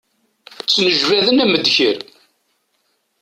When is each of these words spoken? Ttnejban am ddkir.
Ttnejban 0.61 1.37
am 1.43 1.53
ddkir. 1.59 1.99